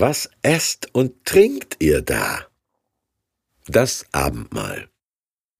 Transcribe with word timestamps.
Was 0.00 0.30
esst 0.42 0.94
und 0.94 1.24
trinkt 1.24 1.78
ihr 1.80 2.02
da? 2.02 2.46
Das 3.66 4.06
Abendmahl. 4.12 4.88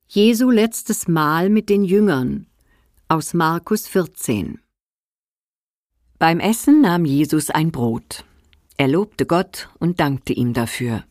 Jesu 0.07 0.53
letztes 0.53 1.09
Mahl 1.09 1.51
mit 1.51 1.69
den 1.69 1.83
Jüngern 1.83 2.47
aus 3.09 3.35
Markus 3.35 3.89
14. 3.89 4.61
Beim 6.21 6.39
Essen 6.39 6.83
nahm 6.83 7.05
Jesus 7.05 7.51
ein 7.51 7.73
Brot. 7.73 8.25
Er 8.77 8.87
lobte 8.87 9.27
Gott 9.27 9.71
und 9.81 9.99
dankte 9.99 10.35
ihm 10.35 10.53
dafür. 10.53 11.03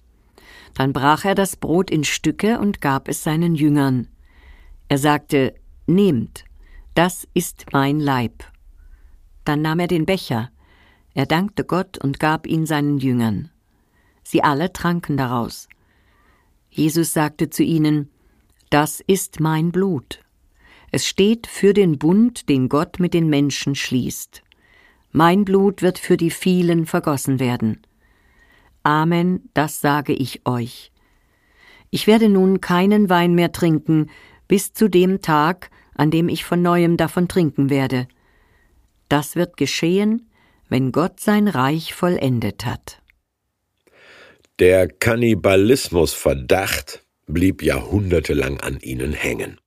Dann 0.76 0.94
brach 0.94 1.26
er 1.26 1.36
das 1.36 1.58
Brot 1.58 1.92
in 1.92 2.06
Stücke 2.06 2.60
und 2.60 2.80
gab 2.80 3.10
es 3.10 3.24
seinen 3.24 3.56
Jüngern. 3.56 4.08
Er 4.88 5.00
sagte, 5.00 5.54
Nehmt, 5.86 6.46
das 6.94 7.28
ist 7.34 7.66
mein 7.74 8.00
Leib. 8.00 8.46
Dann 9.44 9.62
nahm 9.62 9.80
er 9.80 9.88
den 9.88 10.06
Becher. 10.06 10.50
Er 11.18 11.26
dankte 11.26 11.64
Gott 11.64 11.98
und 11.98 12.20
gab 12.20 12.46
ihn 12.46 12.68
seinen 12.68 13.00
Jüngern. 13.00 13.50
Sie 14.22 14.44
alle 14.44 14.72
tranken 14.72 15.18
daraus. 15.18 15.68
Jesus 16.70 17.12
sagte 17.12 17.50
zu 17.50 17.64
ihnen, 17.64 18.12
Das 18.70 19.00
ist 19.00 19.40
mein 19.40 19.72
Blut. 19.72 20.24
Es 20.92 21.08
steht 21.08 21.48
für 21.48 21.74
den 21.74 21.98
Bund, 21.98 22.50
den 22.50 22.70
Gott 22.70 23.00
mit 23.00 23.16
den 23.16 23.30
Menschen 23.30 23.74
schließt. 23.74 24.44
Mein 25.12 25.44
Blut 25.44 25.82
wird 25.82 25.98
für 25.98 26.18
die 26.18 26.30
vielen 26.30 26.86
vergossen 26.86 27.40
werden. 27.40 27.82
Amen, 28.84 29.50
das 29.56 29.82
sage 29.82 30.14
ich 30.14 30.46
euch. 30.46 30.92
Ich 31.90 32.06
werde 32.06 32.30
nun 32.30 32.62
keinen 32.62 33.10
Wein 33.10 33.34
mehr 33.34 33.52
trinken, 33.52 34.12
bis 34.48 34.72
zu 34.72 34.88
dem 34.88 35.24
Tag, 35.24 35.72
an 35.96 36.12
dem 36.12 36.30
ich 36.30 36.46
von 36.46 36.62
neuem 36.62 36.96
davon 36.96 37.28
trinken 37.28 37.72
werde. 37.72 38.08
Das 39.10 39.36
wird 39.36 39.58
geschehen, 39.58 40.27
wenn 40.70 40.92
Gott 40.92 41.20
sein 41.20 41.48
Reich 41.48 41.94
vollendet 41.94 42.66
hat. 42.66 43.02
Der 44.60 44.88
Kannibalismusverdacht 44.88 47.06
blieb 47.28 47.62
jahrhundertelang 47.62 48.60
an 48.60 48.80
ihnen 48.80 49.14
hängen. 49.14 49.60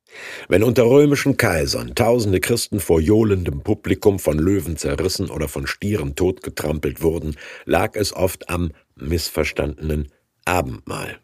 Wenn 0.48 0.64
unter 0.64 0.84
römischen 0.84 1.36
Kaisern 1.36 1.94
tausende 1.94 2.40
Christen 2.40 2.80
vor 2.80 3.00
johlendem 3.00 3.62
Publikum 3.62 4.18
von 4.18 4.38
Löwen 4.38 4.76
zerrissen 4.76 5.30
oder 5.30 5.46
von 5.46 5.68
Stieren 5.68 6.16
totgetrampelt 6.16 7.02
wurden, 7.02 7.36
lag 7.64 7.94
es 7.94 8.12
oft 8.12 8.48
am 8.48 8.72
missverstandenen 8.96 10.08
Abendmahl. 10.44 11.20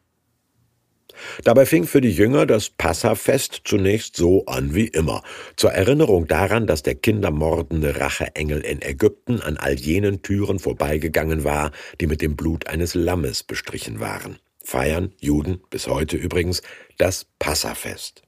Dabei 1.44 1.66
fing 1.66 1.84
für 1.84 2.00
die 2.00 2.10
Jünger 2.10 2.46
das 2.46 2.70
Passafest 2.70 3.62
zunächst 3.64 4.16
so 4.16 4.44
an 4.46 4.74
wie 4.74 4.88
immer, 4.88 5.22
zur 5.56 5.72
Erinnerung 5.72 6.26
daran, 6.26 6.66
dass 6.66 6.82
der 6.82 6.94
kindermordende 6.94 8.00
Racheengel 8.00 8.60
in 8.60 8.82
Ägypten 8.82 9.40
an 9.40 9.56
all 9.56 9.74
jenen 9.74 10.22
Türen 10.22 10.58
vorbeigegangen 10.58 11.44
war, 11.44 11.70
die 12.00 12.06
mit 12.06 12.22
dem 12.22 12.36
Blut 12.36 12.66
eines 12.66 12.94
Lammes 12.94 13.42
bestrichen 13.42 14.00
waren. 14.00 14.38
Feiern 14.62 15.12
Juden 15.20 15.62
bis 15.70 15.86
heute 15.86 16.16
übrigens 16.16 16.62
das 16.98 17.26
Passafest. 17.38 18.22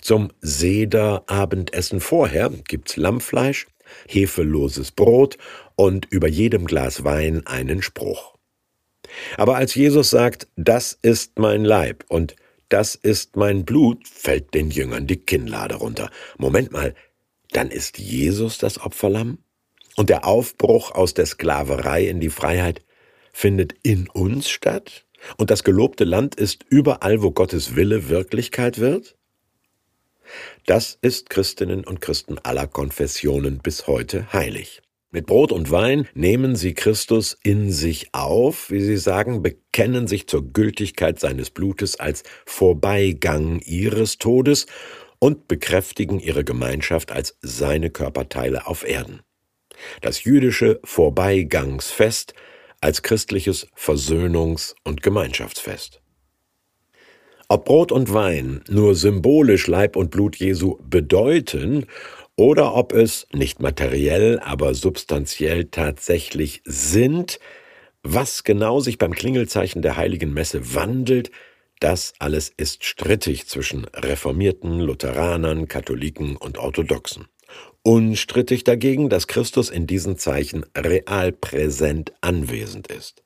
Zum 0.00 0.30
Seder-Abendessen 0.40 2.00
vorher 2.00 2.50
gibt's 2.68 2.96
Lammfleisch, 2.96 3.66
hefeloses 4.06 4.92
Brot 4.92 5.38
und 5.74 6.06
über 6.10 6.28
jedem 6.28 6.66
Glas 6.66 7.04
Wein 7.04 7.46
einen 7.46 7.82
Spruch. 7.82 8.35
Aber 9.36 9.56
als 9.56 9.74
Jesus 9.74 10.10
sagt, 10.10 10.48
das 10.56 10.98
ist 11.02 11.38
mein 11.38 11.64
Leib 11.64 12.04
und 12.08 12.36
das 12.68 12.94
ist 12.96 13.36
mein 13.36 13.64
Blut, 13.64 14.08
fällt 14.08 14.54
den 14.54 14.70
Jüngern 14.70 15.06
die 15.06 15.18
Kinnlade 15.18 15.76
runter. 15.76 16.10
Moment 16.36 16.72
mal, 16.72 16.94
dann 17.52 17.70
ist 17.70 17.98
Jesus 17.98 18.58
das 18.58 18.80
Opferlamm? 18.80 19.38
Und 19.96 20.10
der 20.10 20.26
Aufbruch 20.26 20.90
aus 20.90 21.14
der 21.14 21.24
Sklaverei 21.24 22.06
in 22.06 22.20
die 22.20 22.28
Freiheit 22.28 22.82
findet 23.32 23.74
in 23.82 24.08
uns 24.08 24.50
statt? 24.50 25.06
Und 25.38 25.50
das 25.50 25.64
gelobte 25.64 26.04
Land 26.04 26.34
ist 26.34 26.64
überall, 26.68 27.22
wo 27.22 27.30
Gottes 27.30 27.76
Wille 27.76 28.08
Wirklichkeit 28.08 28.78
wird? 28.78 29.16
Das 30.66 30.98
ist 31.00 31.30
Christinnen 31.30 31.84
und 31.84 32.00
Christen 32.00 32.38
aller 32.38 32.66
Konfessionen 32.66 33.58
bis 33.58 33.86
heute 33.86 34.32
heilig. 34.32 34.82
Mit 35.12 35.26
Brot 35.26 35.52
und 35.52 35.70
Wein 35.70 36.08
nehmen 36.14 36.56
sie 36.56 36.74
Christus 36.74 37.38
in 37.44 37.70
sich 37.70 38.08
auf, 38.12 38.70
wie 38.70 38.80
sie 38.80 38.96
sagen, 38.96 39.40
bekennen 39.40 40.08
sich 40.08 40.26
zur 40.26 40.52
Gültigkeit 40.52 41.20
seines 41.20 41.50
Blutes 41.50 41.98
als 42.00 42.24
Vorbeigang 42.44 43.60
ihres 43.60 44.18
Todes 44.18 44.66
und 45.20 45.46
bekräftigen 45.46 46.18
ihre 46.18 46.44
Gemeinschaft 46.44 47.12
als 47.12 47.38
seine 47.40 47.90
Körperteile 47.90 48.66
auf 48.66 48.86
Erden. 48.86 49.20
Das 50.00 50.24
jüdische 50.24 50.80
Vorbeigangsfest 50.84 52.34
als 52.80 53.02
christliches 53.02 53.68
Versöhnungs- 53.76 54.74
und 54.84 55.02
Gemeinschaftsfest. 55.02 56.00
Ob 57.48 57.64
Brot 57.66 57.92
und 57.92 58.12
Wein 58.12 58.64
nur 58.68 58.96
symbolisch 58.96 59.68
Leib 59.68 59.94
und 59.94 60.10
Blut 60.10 60.34
Jesu 60.34 60.78
bedeuten 60.82 61.86
oder 62.36 62.74
ob 62.74 62.92
es 62.92 63.26
nicht 63.32 63.60
materiell, 63.60 64.38
aber 64.40 64.74
substanziell 64.74 65.66
tatsächlich 65.66 66.62
sind, 66.64 67.40
was 68.02 68.44
genau 68.44 68.80
sich 68.80 68.98
beim 68.98 69.12
Klingelzeichen 69.12 69.82
der 69.82 69.96
heiligen 69.96 70.32
Messe 70.32 70.74
wandelt, 70.74 71.30
das 71.80 72.14
alles 72.18 72.52
ist 72.56 72.84
strittig 72.84 73.46
zwischen 73.48 73.84
Reformierten, 73.86 74.80
Lutheranern, 74.80 75.68
Katholiken 75.68 76.36
und 76.36 76.58
Orthodoxen. 76.58 77.26
Unstrittig 77.82 78.64
dagegen, 78.64 79.08
dass 79.08 79.28
Christus 79.28 79.70
in 79.70 79.86
diesen 79.86 80.16
Zeichen 80.18 80.64
real 80.76 81.30
präsent 81.32 82.12
anwesend 82.20 82.88
ist. 82.88 83.22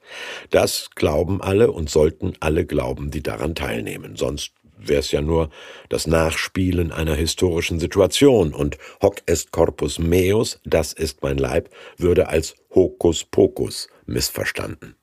Das 0.51 0.91
glauben 0.95 1.41
alle 1.41 1.73
und 1.73 1.89
sollten 1.89 2.35
alle 2.41 2.67
glauben, 2.67 3.11
die 3.11 3.23
daran 3.23 3.55
teilnehmen. 3.55 4.17
Sonst 4.17 4.53
wäre 4.81 5.01
es 5.01 5.13
ja 5.13 5.21
nur 5.21 5.51
das 5.89 6.07
Nachspielen 6.07 6.93
einer 6.93 7.15
historischen 7.15 7.81
Situation 7.81 8.53
und 8.55 8.79
hoc 9.03 9.23
est 9.27 9.53
corpus 9.53 9.99
meus, 9.99 10.61
das 10.65 10.93
ist 10.93 11.23
mein 11.23 11.39
Leib, 11.39 11.71
würde 11.97 12.29
als 12.29 12.55
Hokuspokus 12.75 13.89
missverstanden. 14.07 15.00